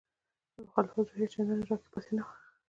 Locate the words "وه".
2.25-2.33